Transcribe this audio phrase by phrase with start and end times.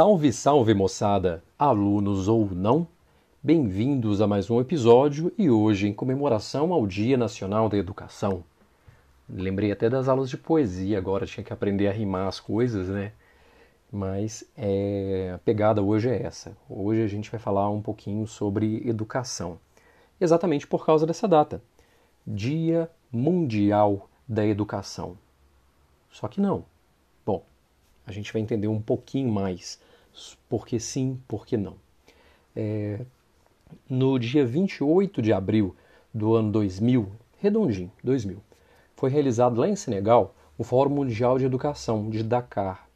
[0.00, 2.88] Salve, salve moçada, alunos ou não,
[3.42, 8.42] bem-vindos a mais um episódio e hoje em comemoração ao Dia Nacional da Educação.
[9.28, 13.12] Lembrei até das aulas de poesia, agora tinha que aprender a rimar as coisas, né?
[13.92, 16.56] Mas é, a pegada hoje é essa.
[16.66, 19.60] Hoje a gente vai falar um pouquinho sobre educação,
[20.18, 21.62] exatamente por causa dessa data,
[22.26, 25.18] Dia Mundial da Educação.
[26.10, 26.64] Só que não.
[27.26, 27.44] Bom,
[28.06, 29.78] a gente vai entender um pouquinho mais
[30.48, 31.76] por que sim, por que não.
[32.54, 33.00] É,
[33.88, 35.74] no dia 28 de abril
[36.12, 38.42] do ano 2000, redondinho, 2000,
[38.96, 42.86] foi realizado lá em Senegal o Fórum Mundial de Educação de Dakar.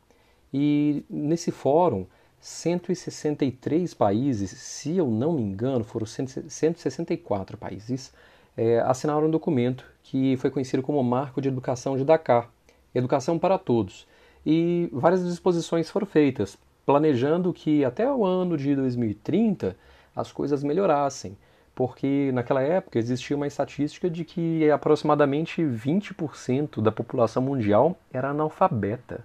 [0.53, 2.07] E nesse fórum,
[2.41, 8.13] 163 países, se eu não me engano, foram 164 países,
[8.55, 12.51] é, assinaram um documento que foi conhecido como Marco de Educação de Dakar,
[12.95, 14.07] Educação para Todos,
[14.45, 19.77] e várias disposições foram feitas, planejando que até o ano de 2030
[20.15, 21.37] as coisas melhorassem,
[21.75, 29.25] porque naquela época existia uma estatística de que aproximadamente 20% da população mundial era analfabeta.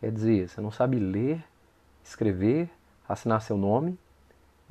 [0.00, 1.42] Quer dizer, você não sabe ler,
[2.04, 2.70] escrever,
[3.08, 3.98] assinar seu nome,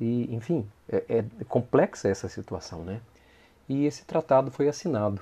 [0.00, 3.00] e enfim, é, é complexa essa situação, né?
[3.68, 5.20] E esse tratado foi assinado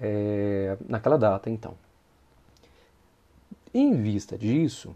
[0.00, 1.74] é, naquela data, então.
[3.72, 4.94] Em vista disso,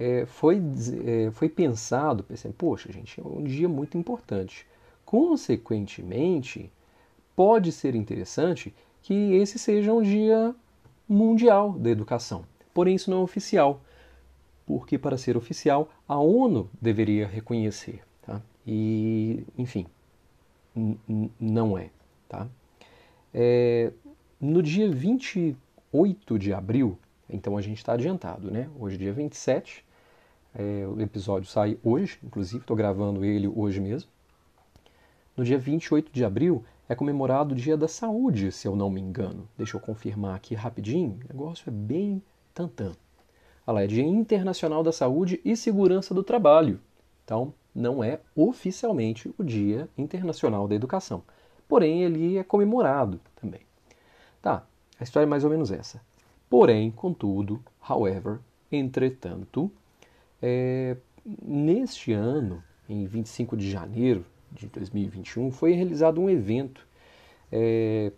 [0.00, 0.62] é, foi,
[1.04, 4.66] é, foi pensado, pensando, poxa, gente, é um dia muito importante.
[5.04, 6.72] Consequentemente,
[7.36, 10.54] pode ser interessante que esse seja um dia
[11.06, 12.46] mundial da educação.
[12.72, 13.82] Porém, isso não é oficial,
[14.64, 18.00] porque para ser oficial, a ONU deveria reconhecer.
[18.22, 18.40] Tá?
[18.66, 19.86] E, enfim,
[21.38, 21.90] não é.
[22.26, 22.48] Tá?
[23.34, 23.92] É,
[24.40, 26.98] no dia 28 de abril
[27.32, 28.68] então a gente está adiantado, né?
[28.78, 29.84] Hoje, dia 27,
[30.54, 34.10] é, o episódio sai hoje, inclusive, estou gravando ele hoje mesmo.
[35.36, 39.00] No dia 28 de abril é comemorado o Dia da Saúde, se eu não me
[39.00, 39.48] engano.
[39.56, 42.22] Deixa eu confirmar aqui rapidinho, o negócio é bem
[42.52, 42.92] tantã.
[43.66, 46.80] Olha lá, é Dia Internacional da Saúde e Segurança do Trabalho.
[47.24, 51.22] Então, não é oficialmente o Dia Internacional da Educação.
[51.68, 53.60] Porém, ele é comemorado também.
[54.42, 54.66] Tá,
[54.98, 56.00] a história é mais ou menos essa.
[56.48, 58.40] Porém, contudo, however,
[58.72, 59.70] entretanto,
[60.42, 60.96] é,
[61.42, 66.86] neste ano, em 25 de janeiro de 2021, foi realizado um evento
[67.52, 68.12] é,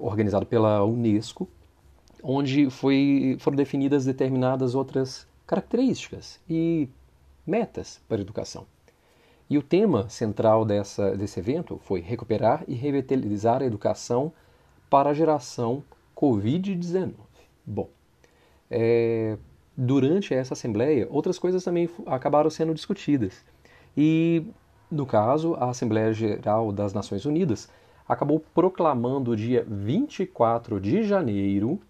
[0.00, 1.48] organizado pela Unesco,
[2.22, 6.88] onde foi, foram definidas determinadas outras características e
[7.46, 8.66] metas para a educação.
[9.50, 14.32] E o tema central dessa, desse evento foi recuperar e revitalizar a educação
[14.88, 15.82] para a geração
[16.16, 17.12] Covid-19.
[17.66, 17.88] Bom,
[18.70, 19.36] é,
[19.76, 23.44] durante essa assembleia, outras coisas também acabaram sendo discutidas.
[23.96, 24.44] E,
[24.90, 27.68] no caso, a Assembleia Geral das Nações Unidas
[28.08, 31.80] acabou proclamando o dia 24 de janeiro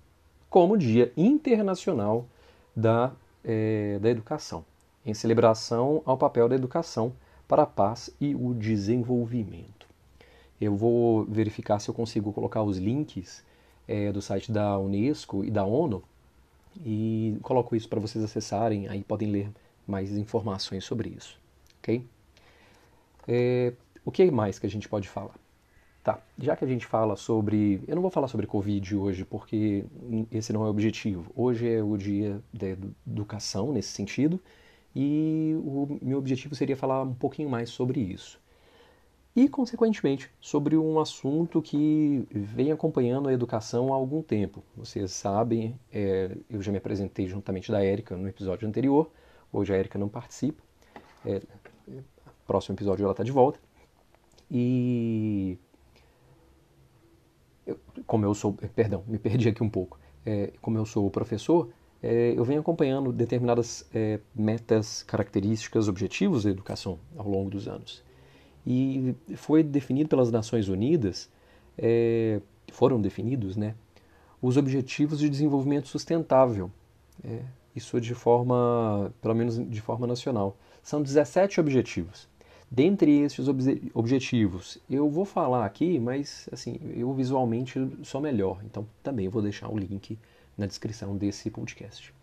[0.48, 2.26] como Dia Internacional
[2.76, 3.12] da,
[3.44, 4.64] é, da Educação,
[5.04, 7.12] em celebração ao papel da educação
[7.48, 9.86] para a paz e o desenvolvimento.
[10.60, 13.44] Eu vou verificar se eu consigo colocar os links
[13.88, 16.02] é, do site da Unesco e da ONU
[16.84, 19.50] e coloco isso para vocês acessarem, aí podem ler
[19.86, 21.38] mais informações sobre isso,
[21.78, 22.04] ok?
[23.26, 23.72] É,
[24.04, 25.34] o que mais que a gente pode falar?
[26.02, 27.80] Tá, já que a gente fala sobre.
[27.86, 29.84] Eu não vou falar sobre Covid hoje, porque
[30.32, 31.30] esse não é o objetivo.
[31.36, 32.66] Hoje é o dia da
[33.06, 34.40] educação nesse sentido,
[34.96, 38.41] e o meu objetivo seria falar um pouquinho mais sobre isso
[39.34, 44.62] e, consequentemente, sobre um assunto que vem acompanhando a educação há algum tempo.
[44.76, 49.10] Vocês sabem, é, eu já me apresentei juntamente da Érica no episódio anterior,
[49.50, 50.62] hoje a Érica não participa,
[51.24, 51.40] é,
[52.46, 53.58] próximo episódio ela está de volta.
[54.50, 55.58] E
[57.66, 59.98] eu, como eu sou, perdão, me perdi aqui um pouco.
[60.26, 61.70] É, como eu sou professor,
[62.02, 68.04] é, eu venho acompanhando determinadas é, metas, características, objetivos da educação ao longo dos anos
[68.66, 71.28] e foi definido pelas Nações Unidas,
[71.76, 72.40] é,
[72.72, 73.74] foram definidos, né,
[74.40, 76.70] os Objetivos de Desenvolvimento Sustentável.
[77.24, 77.40] É,
[77.74, 80.56] isso de forma, pelo menos de forma nacional.
[80.82, 82.28] São 17 objetivos.
[82.70, 88.86] Dentre esses ob objetivos, eu vou falar aqui, mas assim, eu visualmente sou melhor, então
[89.02, 90.18] também vou deixar o link
[90.56, 92.14] na descrição desse podcast.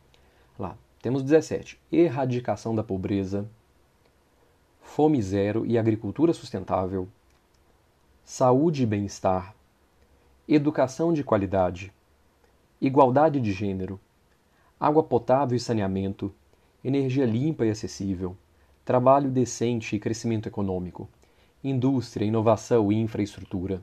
[0.58, 1.80] Lá, temos 17.
[1.92, 3.48] Erradicação da pobreza,
[4.82, 7.08] fome zero e agricultura sustentável,
[8.24, 9.56] saúde e bem-estar,
[10.48, 11.94] educação de qualidade,
[12.82, 14.00] igualdade de gênero,
[14.80, 16.34] água potável e saneamento,
[16.84, 18.36] energia limpa e acessível,
[18.86, 21.08] trabalho decente e crescimento econômico,
[21.64, 23.82] indústria, inovação e infraestrutura,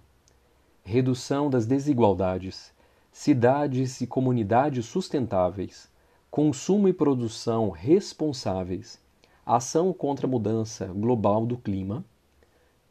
[0.82, 2.72] redução das desigualdades,
[3.12, 5.88] cidades e comunidades sustentáveis,
[6.30, 9.00] consumo e produção responsáveis,
[9.46, 12.04] ação contra a mudança global do clima,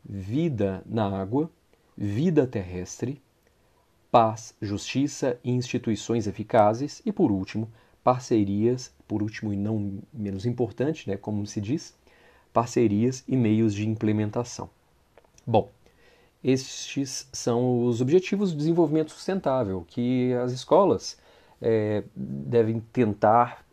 [0.04, 1.52] vida na água,
[1.98, 3.22] vida terrestre,
[4.10, 7.70] paz, justiça e instituições eficazes e, por último,
[8.02, 11.94] parcerias, por último e não menos importante, né, como se diz,
[12.54, 14.70] parcerias e meios de implementação.
[15.46, 15.70] Bom,
[16.42, 21.18] estes são os objetivos do desenvolvimento sustentável que as escolas
[21.62, 23.66] é, devem tentar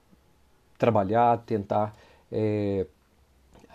[0.79, 1.95] trabalhar, tentar
[2.33, 2.87] é,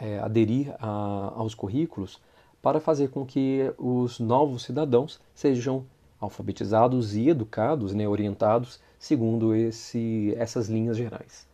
[0.02, 2.20] é, aderir a, aos currículos
[2.62, 5.86] para fazer com que os novos cidadãos sejam
[6.20, 11.48] alfabetizados e educados, né, orientados segundo esse, essas linhas gerais.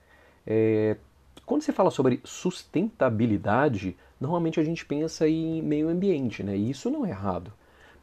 [0.48, 0.98] É,
[1.46, 6.56] quando se fala sobre sustentabilidade, normalmente a gente pensa em meio ambiente, né?
[6.56, 7.52] E isso não é errado.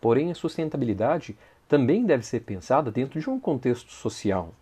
[0.00, 1.36] Porém, a sustentabilidade
[1.66, 4.52] também deve ser pensada dentro de um contexto social.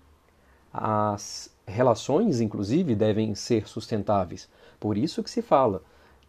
[0.72, 4.48] As relações, inclusive, devem ser sustentáveis.
[4.80, 5.82] Por isso que se fala,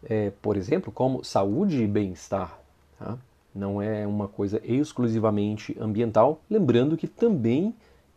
[0.03, 2.59] é, por exemplo, como saúde e bem-estar.
[2.97, 3.17] Tá?
[3.53, 7.73] Não é uma coisa exclusivamente ambiental, lembrando que também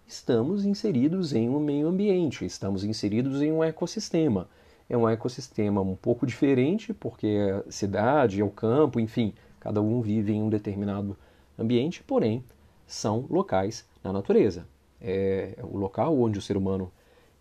[0.07, 4.49] estamos inseridos em um meio ambiente, estamos inseridos em um ecossistema.
[4.89, 9.81] É um ecossistema um pouco diferente, porque é a cidade, é o campo, enfim, cada
[9.81, 11.17] um vive em um determinado
[11.59, 12.45] ambiente, porém
[12.87, 14.67] são locais na natureza.
[15.01, 16.93] É o local onde o ser humano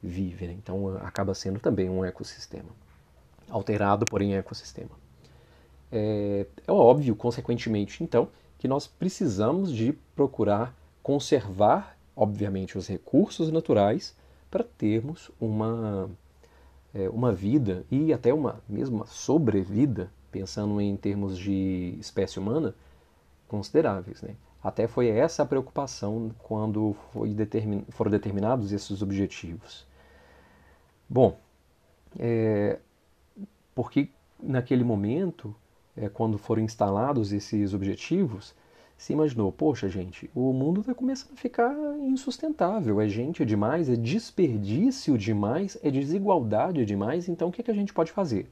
[0.02, 0.54] vive, né?
[0.54, 2.70] então acaba sendo também um ecossistema.
[3.50, 4.92] Alterado, porém, ecossistema.
[5.92, 14.16] É, é óbvio, consequentemente, então, que nós precisamos de procurar conservar obviamente, os recursos naturais
[14.50, 16.10] para termos uma,
[16.94, 22.76] é, uma vida e até uma mesma sobrevida, pensando em termos de espécie humana,
[23.48, 24.22] consideráveis.
[24.22, 24.36] Né?
[24.64, 26.96] Até foi essa a preocupação quando
[27.36, 29.86] determin, foram determinados esses objetivos.
[31.14, 31.38] Bom,
[32.18, 32.80] é,
[33.76, 34.08] porque
[34.42, 35.54] naquele momento,
[35.98, 38.56] é, quando foram instalados esses objetivos,
[38.98, 43.98] se imaginou, poxa gente, o mundo está começando a ficar insustentável, é gente demais, é
[43.98, 48.50] desperdício demais, é desigualdade demais, então o que, é que a gente pode fazer?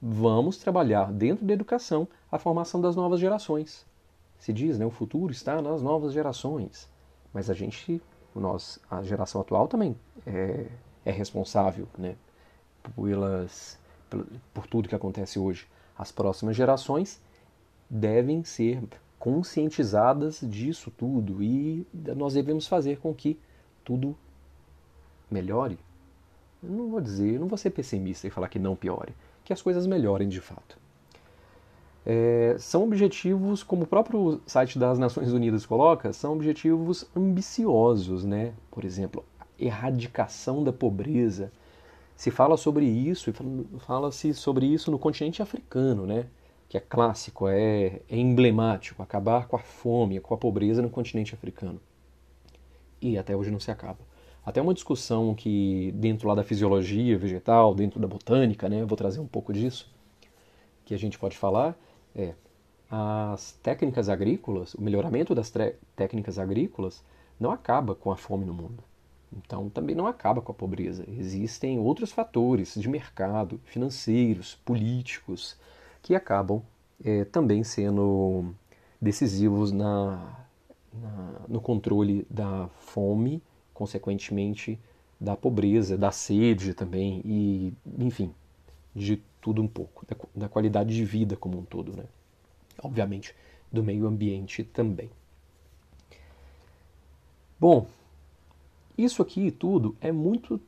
[0.00, 3.84] Vamos trabalhar dentro da educação a formação das novas gerações.
[4.38, 6.88] Se diz, né, o futuro está nas novas gerações,
[7.34, 8.00] mas a gente,
[8.32, 10.66] nós, a geração atual também é,
[11.06, 12.16] é responsável, né,
[12.94, 13.78] pelas,
[14.52, 15.66] por tudo que acontece hoje.
[15.96, 17.20] As próximas gerações
[17.88, 18.82] devem ser
[19.18, 21.86] conscientizadas disso tudo e
[22.16, 23.38] nós devemos fazer com que
[23.84, 24.16] tudo
[25.30, 25.78] melhore.
[26.60, 29.14] Não vou dizer, não vou ser pessimista e falar que não piore,
[29.44, 30.76] que as coisas melhorem de fato.
[32.04, 38.54] É, são objetivos, como o próprio site das Nações Unidas coloca, são objetivos ambiciosos, né?
[38.70, 39.24] Por exemplo,
[39.58, 41.52] erradicação da pobreza.
[42.16, 43.32] Se fala sobre isso,
[43.80, 46.26] fala-se sobre isso no continente africano, né?
[46.68, 51.34] que é clássico, é, é emblemático, acabar com a fome, com a pobreza no continente
[51.34, 51.80] africano.
[53.00, 53.98] E até hoje não se acaba.
[54.44, 59.20] Até uma discussão que dentro lá da fisiologia vegetal, dentro da botânica, né, vou trazer
[59.20, 59.90] um pouco disso,
[60.84, 61.76] que a gente pode falar,
[62.14, 62.34] é
[62.88, 65.52] as técnicas agrícolas, o melhoramento das
[65.96, 67.04] técnicas agrícolas
[67.38, 68.82] não acaba com a fome no mundo.
[69.32, 71.04] Então também não acaba com a pobreza.
[71.08, 75.56] Existem outros fatores de mercado, financeiros, políticos,
[76.02, 76.62] que acabam
[77.04, 78.54] é, também sendo
[79.00, 80.46] decisivos na,
[80.92, 83.42] na, no controle da fome,
[83.74, 84.78] consequentemente
[85.20, 88.34] da pobreza, da sede também e, enfim,
[88.94, 92.04] de tudo um pouco, da, da qualidade de vida como um todo, né?
[92.82, 93.34] Obviamente,
[93.72, 95.10] do meio ambiente também.
[97.58, 97.86] Bom,
[98.96, 100.60] isso aqui tudo é muito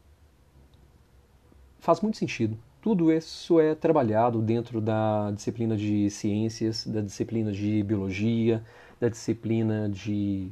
[1.79, 7.83] faz muito sentido tudo isso é trabalhado dentro da disciplina de ciências, da disciplina de
[7.83, 8.65] biologia,
[9.01, 10.49] da disciplina de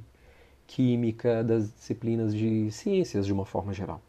[0.66, 4.00] química, das disciplinas de ciências de uma forma geral.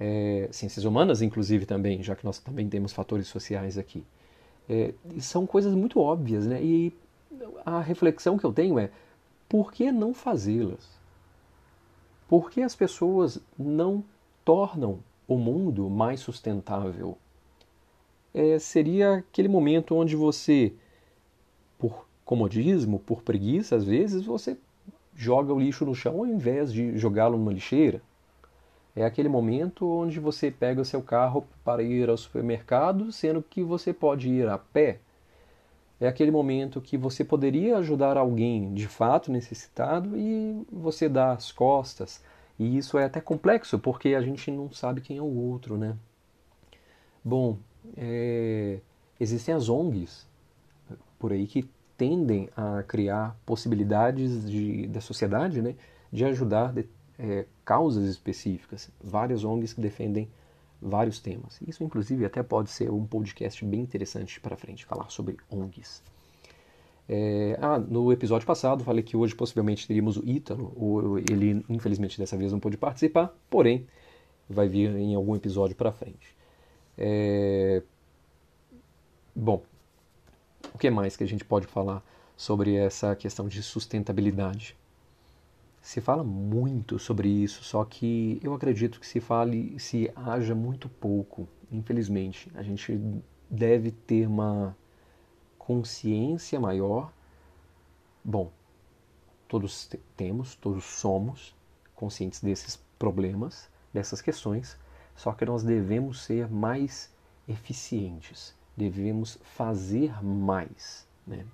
[0.00, 4.02] É, ciências humanas, inclusive, também, já que nós também temos fatores sociais aqui.
[4.68, 6.60] É, são coisas muito óbvias, né?
[6.62, 6.92] E
[7.64, 8.90] a reflexão que eu tenho é:
[9.48, 11.01] por que não fazê-las?
[12.32, 14.02] Por que as pessoas não
[14.42, 17.18] tornam o mundo mais sustentável?
[18.34, 20.72] é, seria aquele momento onde você,
[21.78, 24.56] por comodismo, por preguiça, às vezes, você
[25.14, 28.00] joga o lixo no chão ao invés de jogá-lo numa lixeira.
[28.94, 33.62] É aquele momento onde você pega o seu carro para ir ao supermercado, sendo que
[33.62, 34.98] você pode ir a pé.
[36.02, 41.52] É aquele momento que você poderia ajudar alguém de fato necessitado e você dá as
[41.52, 42.20] costas.
[42.58, 45.96] E isso é até complexo, porque a gente não sabe quem é o outro, né?
[47.24, 47.56] Bom,
[47.96, 48.80] é...
[49.20, 50.26] existem as ONGs
[51.20, 55.76] por aí que tendem a criar possibilidades de, da sociedade né,
[56.10, 56.84] de ajudar de,
[57.16, 60.28] é, causas específicas, várias ONGs que defendem
[60.82, 61.60] vários temas.
[61.66, 66.02] Isso, inclusive, até pode ser um podcast bem interessante para frente, falar sobre ONGs.
[67.08, 72.36] É, ah, no episódio passado falei que hoje possivelmente teríamos o Ítalo, ele infelizmente dessa
[72.36, 73.86] vez não pôde participar, porém
[74.48, 76.36] vai vir em algum episódio para frente.
[76.96, 77.82] É,
[79.34, 79.62] bom,
[80.72, 82.02] o que mais que a gente pode falar
[82.36, 84.76] sobre essa questão de sustentabilidade?
[85.82, 90.88] Se fala muito sobre isso, só que eu acredito que se fale, se haja muito
[90.88, 92.50] pouco, infelizmente.
[92.54, 92.98] A gente
[93.50, 94.74] deve ter uma
[95.58, 97.12] consciência maior.
[98.24, 98.50] Bom,
[99.46, 101.54] todos temos, todos somos
[101.94, 104.78] conscientes desses problemas, dessas questões,
[105.14, 107.12] só que nós devemos ser mais
[107.46, 111.44] eficientes devemos fazer mais, né?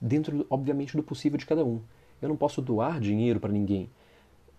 [0.00, 1.82] dentro, obviamente, do possível de cada um.
[2.20, 3.88] Eu não posso doar dinheiro para ninguém,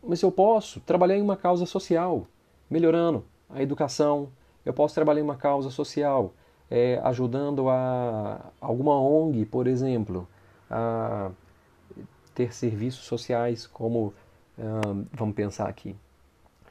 [0.01, 2.25] mas eu posso trabalhar em uma causa social,
[2.69, 4.29] melhorando a educação.
[4.65, 6.33] Eu posso trabalhar em uma causa social,
[6.69, 10.27] é, ajudando a alguma ONG, por exemplo,
[10.69, 11.31] a
[12.33, 14.13] ter serviços sociais como,
[15.11, 15.95] vamos pensar aqui,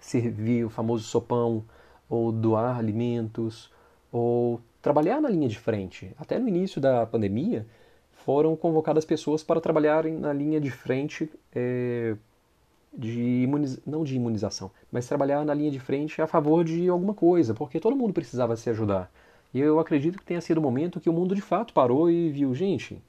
[0.00, 1.64] servir o famoso sopão,
[2.08, 3.70] ou doar alimentos,
[4.10, 6.14] ou trabalhar na linha de frente.
[6.18, 7.66] Até no início da pandemia,
[8.28, 12.14] foram convocadas pessoas para trabalharem na linha de frente é,
[12.92, 13.80] de imuniz...
[13.86, 17.80] não de imunização, mas trabalhar na linha de frente a favor de alguma coisa, porque
[17.80, 19.10] todo mundo precisava se ajudar.
[19.54, 22.28] E eu acredito que tenha sido o momento que o mundo de fato parou e
[22.28, 23.02] viu, gente,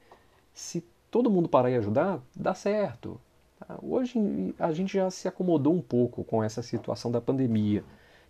[0.54, 3.20] se todo mundo parar e ajudar, dá certo.
[3.82, 7.84] Hoje a gente já se acomodou um pouco com essa situação da pandemia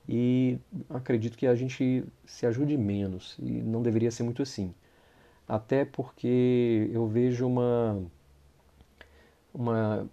[0.08, 4.74] e acredito que a gente se ajude menos e não deveria ser muito assim.
[5.50, 8.00] Até porque eu vejo uma
[9.52, 10.08] uma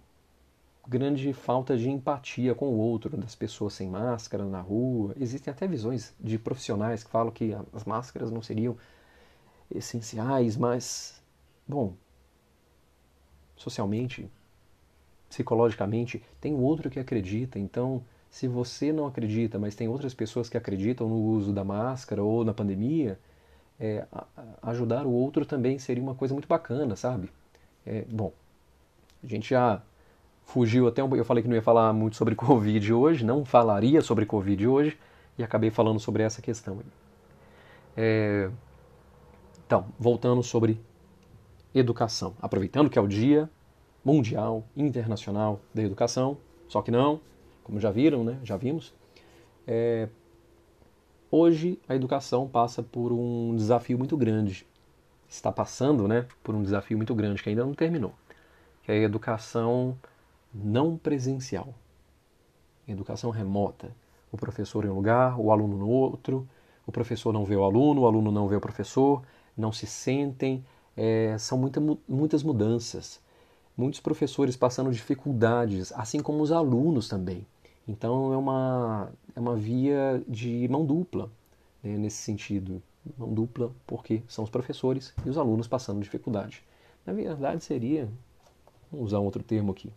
[0.86, 5.14] grande falta de empatia com o outro, das pessoas sem máscara na rua.
[5.16, 8.76] Existem até visões de profissionais que falam que as máscaras não seriam
[9.72, 11.22] essenciais, mas
[11.68, 11.94] bom,
[13.56, 14.28] socialmente,
[15.28, 20.56] psicologicamente, tem outro que acredita, então se você não acredita, mas tem outras pessoas que
[20.56, 23.20] acreditam no uso da máscara ou na pandemia,
[23.80, 24.04] é,
[24.62, 27.30] ajudar o outro também seria uma coisa muito bacana, sabe?
[27.86, 28.32] É, bom,
[29.22, 29.80] a gente já
[30.44, 34.00] fugiu até um, eu falei que não ia falar muito sobre Covid hoje, não falaria
[34.00, 34.98] sobre Covid hoje
[35.36, 36.80] e acabei falando sobre essa questão.
[37.96, 38.50] É,
[39.66, 40.80] então, voltando sobre
[41.74, 43.48] educação, aproveitando que é o Dia
[44.04, 47.20] Mundial Internacional da Educação, só que não,
[47.62, 48.38] como já viram, né?
[48.42, 48.94] já vimos,
[49.66, 50.08] é,
[51.30, 54.66] hoje a educação passa por um desafio muito grande.
[55.28, 58.12] Está passando né, por um desafio muito grande que ainda não terminou,
[58.82, 59.96] que é a educação
[60.52, 61.74] não presencial.
[62.86, 63.90] Educação remota.
[64.32, 66.48] O professor em um lugar, o aluno no outro,
[66.86, 69.22] o professor não vê o aluno, o aluno não vê o professor,
[69.56, 70.64] não se sentem.
[70.96, 73.20] É, são muita, muitas mudanças.
[73.76, 77.46] Muitos professores passando dificuldades, assim como os alunos também.
[77.86, 81.30] Então é uma, é uma via de mão dupla
[81.80, 82.82] né, nesse sentido.
[83.16, 86.62] Mão dupla porque são os professores e os alunos passando dificuldade.
[87.06, 88.08] Na verdade seria,
[88.90, 89.92] vamos usar um outro termo aqui,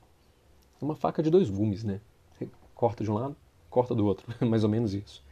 [0.79, 1.99] uma faca de dois gumes, né?
[2.31, 3.35] Você corta de um lado,
[3.69, 5.23] corta do outro, mais ou menos isso.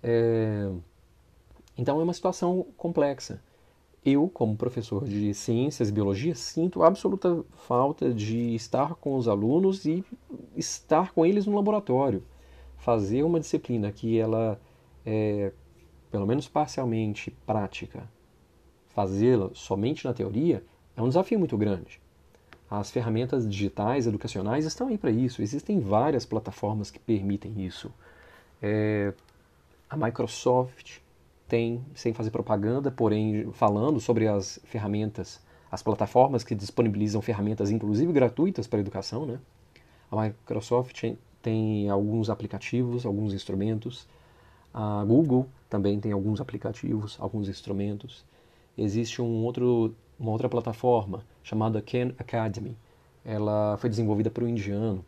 [0.00, 0.70] É...
[1.76, 3.42] Então é uma situação complexa
[4.04, 9.86] eu, como professor de ciências e biologia, sinto absoluta falta de estar com os alunos
[9.86, 10.04] e
[10.54, 12.22] estar com eles no laboratório.
[12.84, 14.60] Fazer uma disciplina que ela
[15.06, 15.52] é,
[16.10, 18.06] pelo menos parcialmente, prática,
[18.88, 20.62] fazê-la somente na teoria,
[20.94, 21.98] é um desafio muito grande.
[22.70, 25.40] As ferramentas digitais educacionais estão aí para isso.
[25.40, 27.90] Existem várias plataformas que permitem isso.
[28.60, 29.14] É,
[29.88, 30.98] a Microsoft
[31.48, 35.40] tem, sem fazer propaganda, porém falando sobre as ferramentas,
[35.72, 39.24] as plataformas que disponibilizam ferramentas, inclusive gratuitas para a educação.
[39.24, 39.40] Né?
[40.10, 41.02] A Microsoft
[41.44, 44.08] tem alguns aplicativos, alguns instrumentos.
[44.72, 48.24] A Google também tem alguns aplicativos, alguns instrumentos.
[48.76, 52.74] Existe um outro, uma outra plataforma chamada Khan Academy.
[53.22, 55.04] Ela foi desenvolvida por um indiano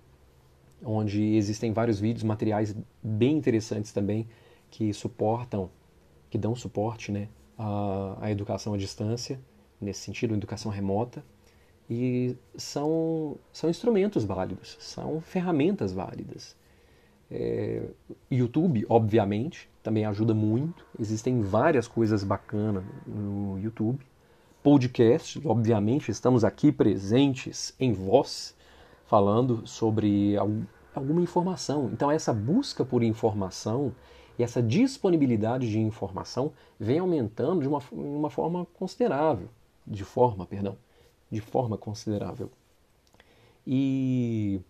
[0.85, 4.29] onde existem vários vídeos, materiais bem interessantes também
[4.71, 5.71] que suportam,
[6.29, 9.41] que dão suporte né, à, à educação à distância,
[9.81, 11.25] nesse sentido, educação remota.
[11.89, 16.57] E são, são instrumentos válidos, são ferramentas válidas.
[17.31, 17.83] É,
[18.31, 20.85] YouTube, obviamente, também ajuda muito.
[20.99, 24.05] Existem várias coisas bacanas no YouTube.
[24.63, 28.57] Podcast, obviamente, estamos aqui presentes em voz,
[29.07, 30.35] falando sobre
[30.93, 31.89] alguma informação.
[31.93, 33.95] Então, essa busca por informação
[34.39, 39.49] e essa disponibilidade de informação vem aumentando de uma, uma forma considerável,
[39.87, 40.77] de forma, perdão,
[41.31, 42.51] de forma considerável.
[43.67, 44.61] E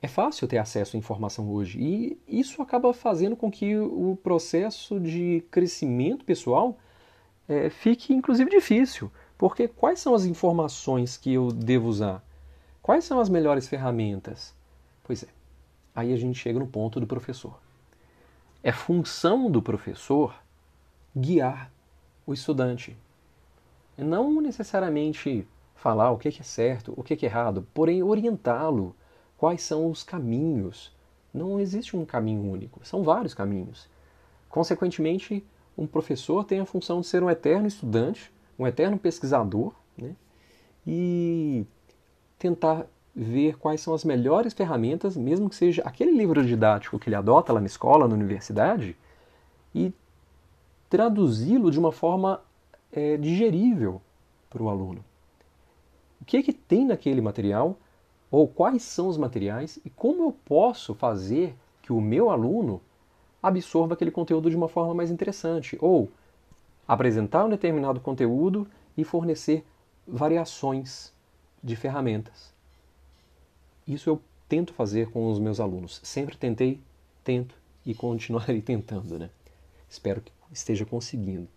[0.00, 4.98] é fácil ter acesso à informação hoje e isso acaba fazendo com que o processo
[4.98, 6.76] de crescimento pessoal
[7.48, 12.24] é, fique inclusive difícil, porque quais são as informações que eu devo usar?
[12.80, 14.54] Quais são as melhores ferramentas?
[15.04, 15.28] Pois é,
[15.94, 17.60] aí a gente chega no ponto do professor.
[18.62, 20.34] É função do professor
[21.16, 21.70] guiar
[22.26, 22.96] o estudante,
[23.98, 25.46] não necessariamente
[25.82, 28.94] falar o que é certo, o que é errado, porém orientá-lo
[29.36, 30.94] quais são os caminhos.
[31.34, 33.88] Não existe um caminho único, são vários caminhos.
[34.48, 35.44] Consequentemente,
[35.76, 40.14] um professor tem a função de ser um eterno estudante, um eterno pesquisador, né?
[40.86, 41.66] e
[42.38, 47.16] tentar ver quais são as melhores ferramentas, mesmo que seja aquele livro didático que ele
[47.16, 48.96] adota lá na escola, na universidade,
[49.74, 49.92] e
[50.88, 52.40] traduzi-lo de uma forma
[52.92, 54.00] é, digerível
[54.48, 55.04] para o aluno.
[56.22, 57.76] O que, é que tem naquele material
[58.30, 62.80] ou quais são os materiais e como eu posso fazer que o meu aluno
[63.42, 66.08] absorva aquele conteúdo de uma forma mais interessante, ou
[66.86, 69.66] apresentar um determinado conteúdo e fornecer
[70.06, 71.12] variações
[71.60, 72.54] de ferramentas.
[73.86, 76.00] Isso eu tento fazer com os meus alunos.
[76.04, 76.80] Sempre tentei,
[77.24, 79.28] tento e continuarei tentando, né?
[79.88, 81.48] Espero que esteja conseguindo.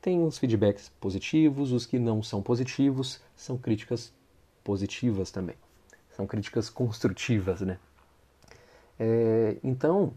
[0.00, 4.12] Tem uns feedbacks positivos, os que não são positivos são críticas
[4.62, 5.56] positivas também.
[6.10, 7.78] São críticas construtivas, né?
[8.98, 10.12] É, então,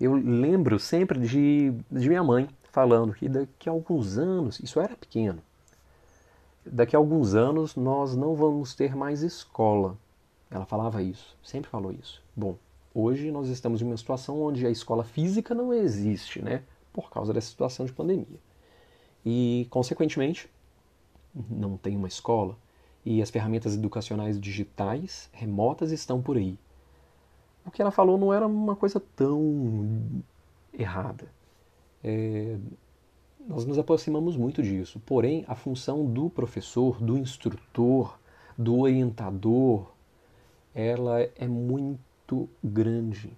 [0.00, 4.96] eu lembro sempre de, de minha mãe falando que daqui a alguns anos, isso era
[4.96, 5.40] pequeno,
[6.66, 9.96] daqui a alguns anos nós não vamos ter mais escola.
[10.50, 12.22] Ela falava isso, sempre falou isso.
[12.34, 12.56] Bom,
[12.94, 16.62] hoje nós estamos em uma situação onde a escola física não existe, né?
[16.92, 18.38] Por causa dessa situação de pandemia.
[19.24, 20.48] E, consequentemente,
[21.50, 22.56] não tem uma escola,
[23.04, 26.58] e as ferramentas educacionais digitais remotas estão por aí.
[27.66, 30.22] O que ela falou não era uma coisa tão
[30.72, 31.26] errada.
[32.02, 32.56] É,
[33.46, 35.00] nós nos aproximamos muito disso.
[35.04, 38.18] Porém, a função do professor, do instrutor,
[38.56, 39.90] do orientador,
[40.74, 43.32] ela é muito grande.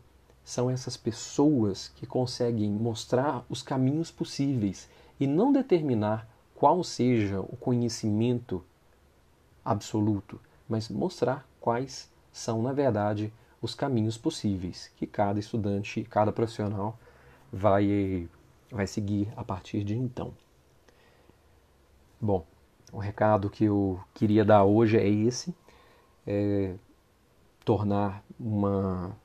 [0.45, 7.57] São essas pessoas que conseguem mostrar os caminhos possíveis e não determinar qual seja o
[7.57, 8.65] conhecimento
[9.65, 16.99] absoluto, mas mostrar quais são, na verdade, os caminhos possíveis que cada estudante, cada profissional
[17.53, 18.29] vai,
[18.71, 20.33] vai seguir a partir de então.
[22.21, 22.47] Bom,
[22.93, 25.55] o recado que eu queria dar hoje é esse:
[26.27, 26.75] é
[27.65, 29.17] tornar uma.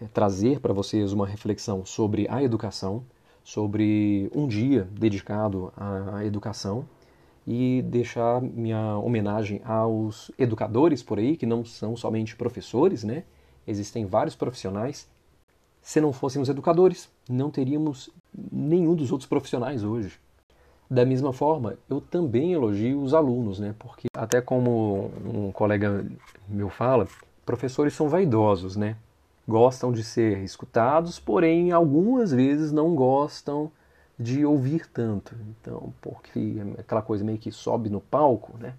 [0.00, 3.02] É trazer para vocês uma reflexão sobre a educação,
[3.46, 6.84] sobre um dia dedicado à educação
[7.46, 13.22] e deixar minha homenagem aos educadores por aí, que não são somente professores, né?
[13.64, 15.08] Existem vários profissionais.
[15.80, 18.10] Se não fôssemos educadores, não teríamos
[18.50, 20.18] nenhum dos outros profissionais hoje.
[20.90, 23.76] Da mesma forma, eu também elogio os alunos, né?
[23.78, 26.04] Porque até como um colega
[26.48, 27.06] meu fala,
[27.44, 28.96] professores são vaidosos, né?
[29.48, 33.70] Gostam de ser escutados, porém algumas vezes não gostam
[34.18, 35.36] de ouvir tanto.
[35.50, 38.74] Então, porque aquela coisa meio que sobe no palco, né?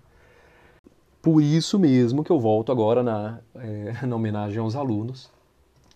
[1.21, 5.29] Por isso mesmo que eu volto agora na, é, na homenagem aos alunos,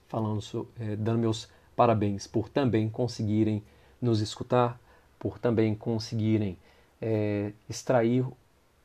[0.08, 3.64] falando, é, dando meus parabéns por também conseguirem
[4.02, 4.80] nos escutar,
[5.18, 6.58] por também conseguirem
[7.02, 8.26] é, extrair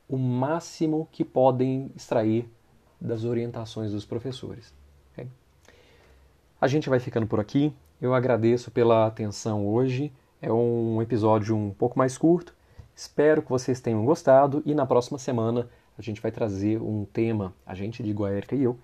[0.09, 2.49] o máximo que podem extrair
[3.01, 4.73] das orientações dos professores.
[6.67, 7.73] A gente vai ficando por aqui.
[8.03, 10.13] Eu agradeço pela atenção hoje.
[10.43, 12.53] É um episódio um pouco mais curto.
[12.93, 17.55] Espero que vocês tenham gostado e na próxima semana a gente vai trazer um tema,
[17.65, 18.77] a gente, digo a Erika e eu,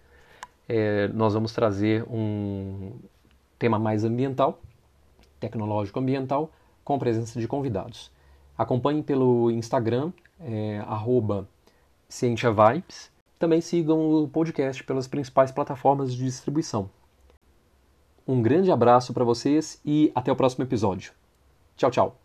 [0.68, 2.92] é, nós vamos trazer um
[3.59, 4.61] tema mais ambiental,
[5.40, 6.53] tecnológico ambiental,
[6.85, 8.12] com presença de convidados.
[8.57, 10.81] Acompanhe pelo Instagram, é,
[12.09, 16.88] CientiaVibes, Também sigam o podcast pelas principais plataformas de distribuição.
[18.33, 21.12] Um grande abraço para vocês e até o próximo episódio.
[21.77, 22.22] Tchau, tchau.